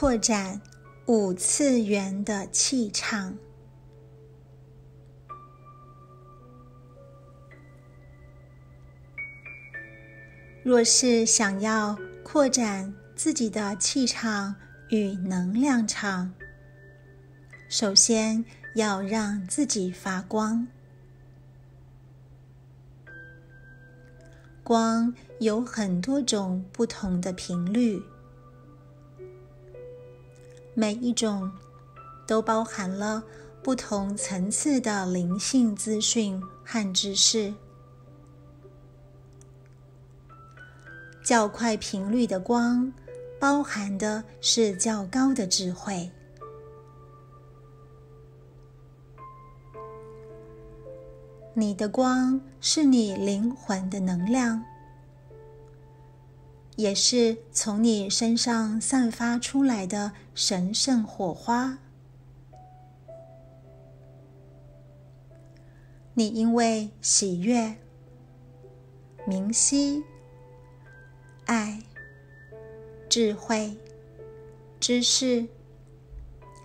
[0.00, 0.60] 扩展
[1.06, 3.36] 五次元的气场。
[10.62, 14.54] 若是想要扩展自己的气场
[14.90, 16.32] 与能量场，
[17.68, 18.44] 首先
[18.76, 20.68] 要让自己发光。
[24.62, 28.00] 光有很多种不同的频率，
[30.80, 31.50] 每一种
[32.24, 33.20] 都包含了
[33.64, 37.52] 不同层次的灵性资讯和知识。
[41.24, 42.92] 较快频率的光，
[43.40, 46.08] 包含的是较高的智慧。
[51.54, 54.64] 你的光是你灵魂的能量，
[56.78, 61.76] 也是从你身上散发出来的神圣火花。
[66.14, 67.76] 你因为喜悦、
[69.26, 70.04] 明晰。
[71.46, 71.82] 爱、
[73.08, 73.76] 智慧、
[74.78, 75.48] 知识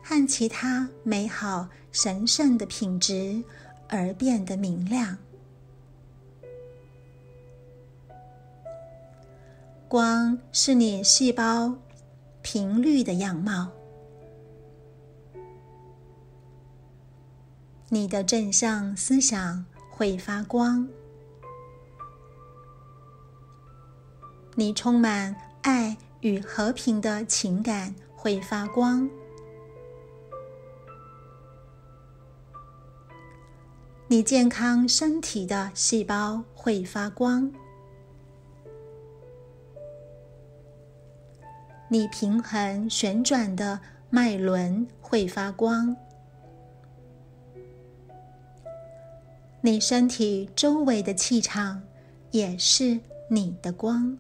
[0.04, 3.44] 和其他美好神圣的品质
[3.90, 5.18] 而变得明亮。
[9.94, 11.78] 光是你细胞
[12.42, 13.70] 频率的样貌，
[17.90, 20.90] 你的正向思想会发光。
[24.56, 29.08] 你充满爱与和平的情感会发光，
[34.08, 37.54] 你健康身体的细胞会发光，
[41.94, 45.96] 你平衡旋转的脉轮会发光，
[49.62, 51.84] 你身体周围的气场
[52.32, 53.00] 也是
[53.30, 54.18] 你的光。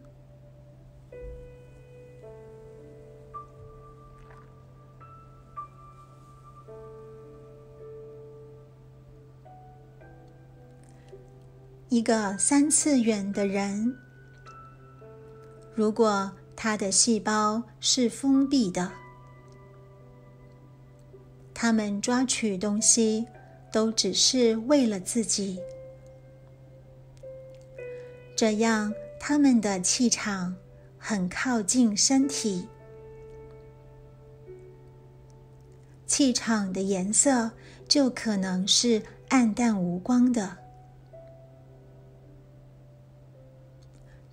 [11.89, 13.97] 一个三次元的人，
[15.73, 18.91] 如果他的细胞是封闭的，
[21.53, 23.25] 他们抓取东西
[23.72, 25.59] 都只是为了自己，
[28.36, 30.56] 这样他们的气场
[30.97, 32.68] 很靠近身体，
[36.06, 37.52] 气场的颜色
[37.88, 40.62] 就可能是暗淡无光的。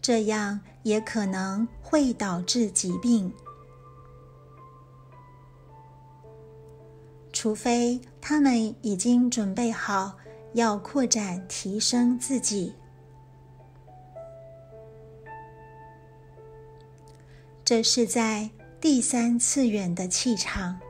[0.02, 3.32] 这样也可能会导致疾病，
[7.32, 10.16] 除非他们已经准备好
[10.54, 12.74] 要扩展、提升自己。
[17.64, 18.50] 这是在
[18.80, 20.80] 第三次元的气场。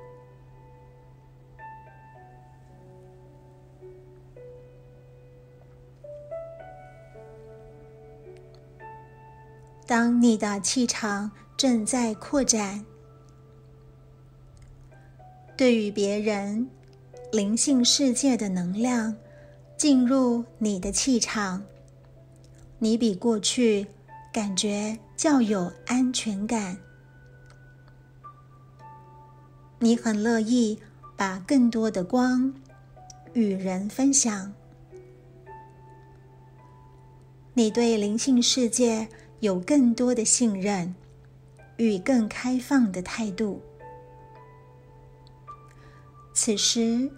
[9.90, 12.86] 当你的气场正在扩展，
[15.56, 16.70] 对于别人、
[17.32, 19.16] 灵性世界的能量
[19.76, 21.64] 进入你的气场，
[22.78, 23.88] 你比过去
[24.32, 26.78] 感觉较有安全感。
[29.80, 30.78] 你很乐意
[31.16, 32.54] 把更多的光
[33.32, 34.54] 与人分享。
[37.54, 39.08] 你对灵性世界。
[39.40, 40.94] 有更多的信任
[41.78, 43.62] 与更开放的态度。
[46.34, 47.10] 此时，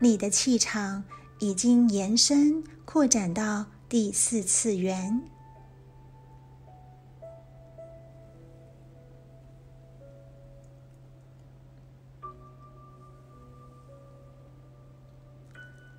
[0.00, 1.04] 你的气场
[1.38, 5.22] 已经延伸扩展到第四次元。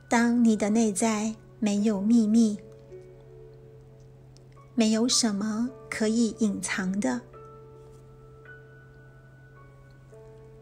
[0.09, 2.59] 当你的内在没有秘密。
[4.81, 7.21] 没有什么可以隐藏的。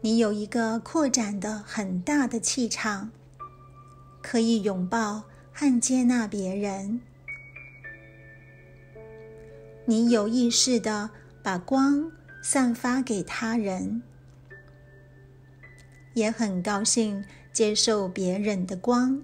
[0.02, 3.10] 你有一个扩展的很大的气场，
[4.20, 5.22] 可以拥抱
[5.54, 7.00] 和接纳别人。
[9.86, 11.08] 你有意识的
[11.42, 12.12] 把光
[12.42, 14.02] 散发给他人，
[16.12, 17.24] 也很高兴
[17.54, 19.22] 接受别人的光。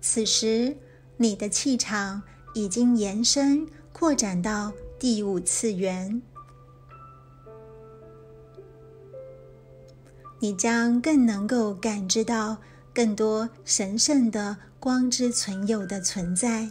[0.00, 0.74] 此时。
[1.16, 2.22] 你的气场
[2.54, 6.22] 已经延伸扩展到第五次元。
[10.38, 12.58] 你将更能够感知到
[12.92, 16.70] 更多神圣的光之存有的存在。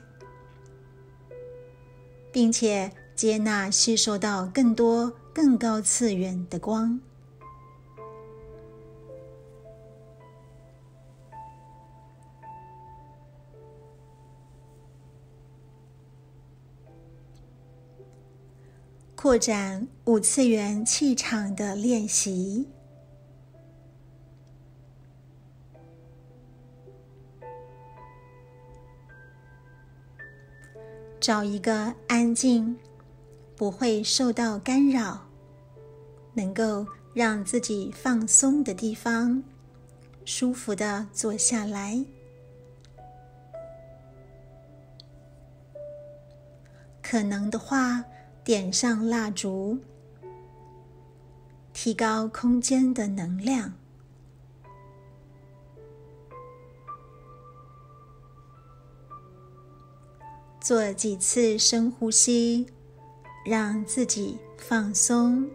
[2.33, 6.99] 并且接纳吸收到更多更高次元的光。
[19.23, 22.67] 扩展五次元气场的练习。
[31.21, 32.77] 找一个安静、
[33.55, 35.25] 不会受到干扰、
[36.33, 39.41] 能够让自己放松的地方，
[40.25, 42.03] 舒服的坐下来。
[47.01, 48.03] 可能的话。
[48.43, 49.79] 点上蜡烛，
[51.71, 53.73] 提高空间的能量。
[60.59, 62.67] 做几次深呼吸，
[63.45, 65.49] 让自己放松。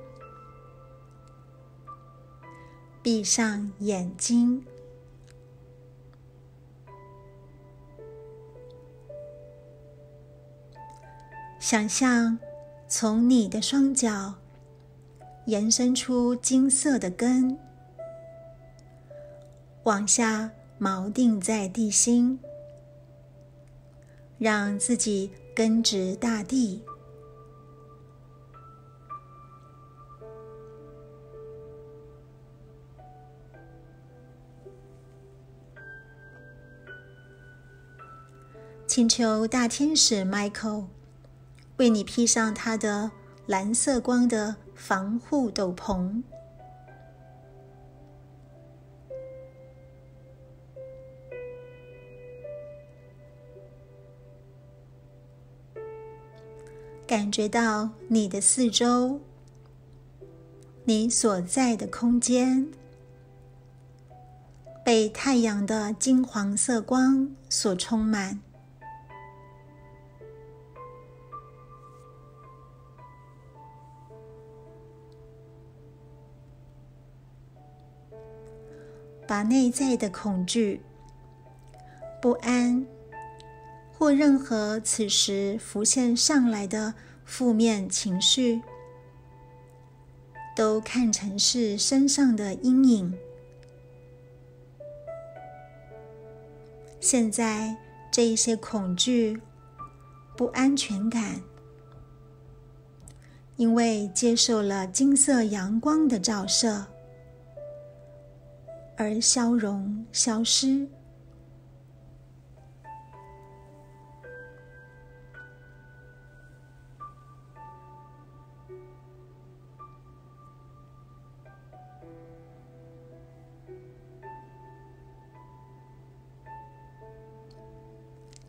[3.03, 4.65] 闭上眼睛，
[11.59, 12.39] 想象。
[12.91, 14.35] 从你的双脚
[15.45, 17.59] 延伸出金色的根，
[19.83, 20.51] 往下
[20.81, 22.41] 锚定在地心，
[24.39, 26.83] 让自己根植大地。
[38.87, 40.87] 请求大天使 Michael。
[41.79, 43.11] 为你披上它的
[43.47, 46.23] 蓝色光的防护斗篷，
[57.07, 59.21] 感觉到你的四周，
[60.85, 62.69] 你所在的空间
[64.85, 68.41] 被太阳的金黄色光所充满。
[79.29, 80.81] 把内在的恐惧、
[82.19, 82.87] 不安
[83.93, 86.95] 或任何此时浮现上来的
[87.27, 88.63] 负面情绪，
[90.57, 93.19] 都看成是身上的阴影。
[96.99, 97.77] 现在，
[98.11, 99.43] 这一些恐惧、
[100.39, 101.43] 不安全感，
[103.57, 106.87] 因为接受了金色阳光的照射。
[109.01, 110.89] 而消融、消失，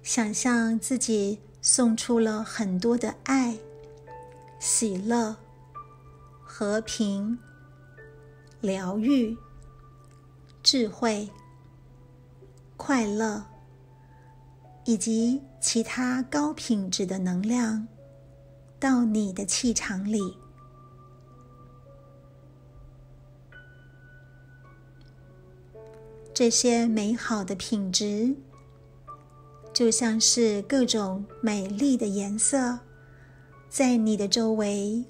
[0.01, 3.55] 想象自己送出了很多的爱、
[4.57, 5.35] 喜乐、
[6.43, 7.37] 和平、
[8.61, 9.37] 疗愈。
[10.71, 11.27] 智慧、
[12.77, 13.43] 快乐
[14.85, 17.87] 以及其他高品质的能量
[18.79, 20.37] 到你的气场里，
[26.35, 28.35] 这些美好的品质
[29.73, 32.77] 就像是各种美丽的颜色，
[33.69, 35.03] 在你的周围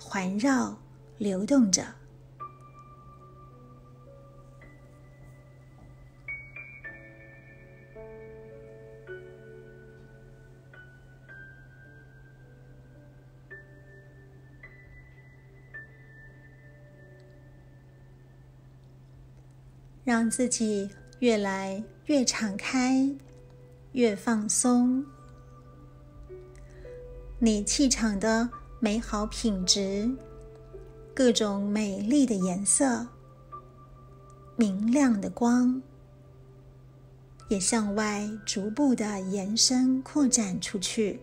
[0.00, 0.78] 环绕、
[1.18, 2.01] 流动着。
[20.12, 20.90] 让自己
[21.20, 23.10] 越来越敞开，
[23.92, 25.02] 越放松。
[27.38, 30.14] 你气场的美好品质，
[31.14, 33.06] 各种美丽的颜色，
[34.54, 35.80] 明亮的光，
[37.48, 41.20] 也向外逐步的延伸扩展出去。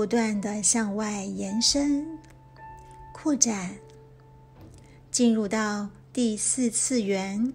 [0.00, 2.18] 不断的向外延伸、
[3.12, 3.76] 扩展，
[5.10, 7.52] 进入到第四次元，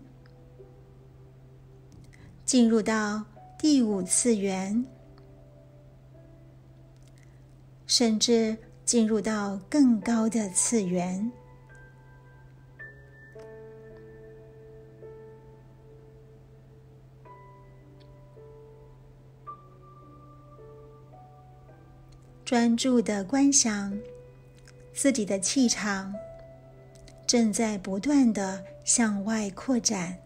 [2.46, 3.26] 进入到
[3.58, 4.86] 第五次元，
[7.88, 11.32] 甚至进入到更高的次元。
[22.46, 23.98] 专注的观想
[24.94, 26.14] 自己的气场
[27.26, 30.25] 正在不断的向外扩展。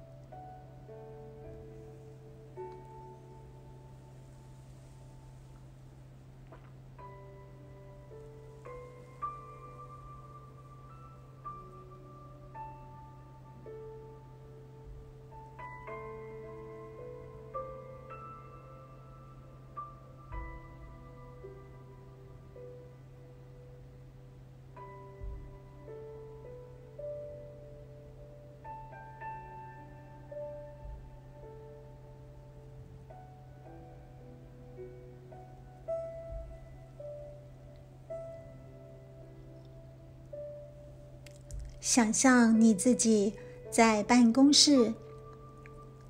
[41.92, 43.34] 想象你自己
[43.72, 44.94] 在办公室、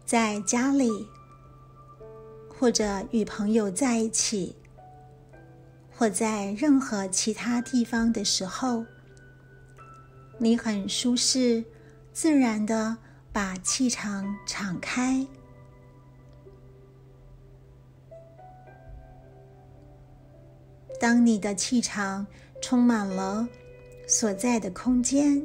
[0.04, 1.08] 在家里，
[2.50, 4.58] 或者与朋友在一起，
[5.96, 8.84] 或在任何其他地方的时候，
[10.38, 11.64] 你很舒适、
[12.12, 12.98] 自然的
[13.32, 15.26] 把气场敞开。
[21.00, 22.28] 当你的气场
[22.62, 23.48] 充满了
[24.06, 25.42] 所在的空间。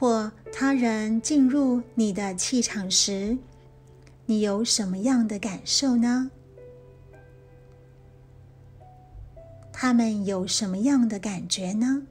[0.00, 3.36] 或他人进入你的气场时，
[4.24, 6.30] 你有什么样的感受呢？
[9.70, 12.06] 他们有什么样的感觉呢？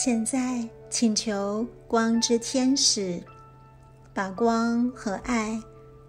[0.00, 3.20] 现在，请求光之天使
[4.14, 5.60] 把光和爱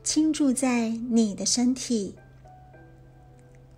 [0.03, 2.15] 倾注在你的身体，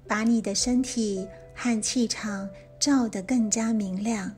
[0.05, 1.25] 把你的身体
[1.55, 4.29] 和气场照得更加明亮。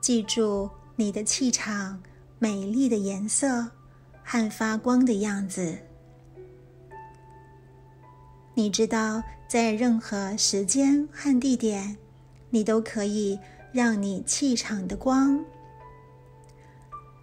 [0.00, 2.02] 记住你的气场
[2.38, 3.70] 美丽的颜色
[4.24, 5.78] 和发光的样子。
[8.58, 11.96] 你知道，在任何时间和地点，
[12.50, 13.38] 你都可以
[13.70, 15.38] 让你气场的光，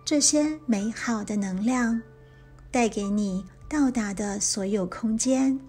[0.05, 2.01] 这些美好的能量，
[2.71, 5.59] 带给你到达的所有空间，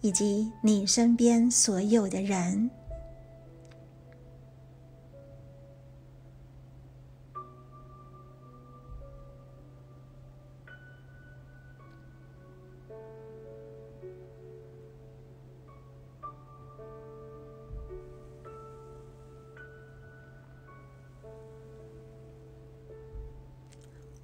[0.00, 2.70] 以及你身边所有的人。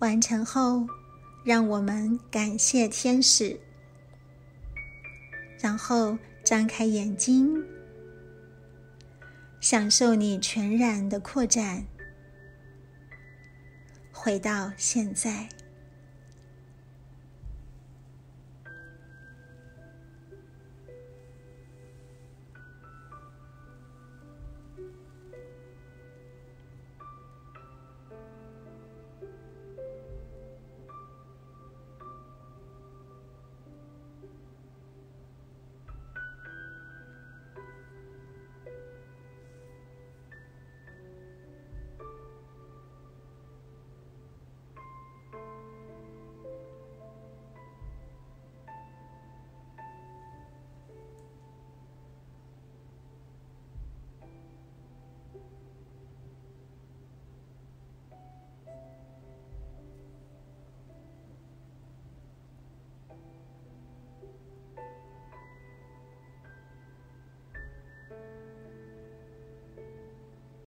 [0.02, 0.84] 完成后，
[1.44, 3.60] 让我们感谢天使，
[5.60, 7.64] 然后张开眼睛，
[9.60, 11.86] 享受你全然的扩展，
[14.10, 15.48] 回到现在。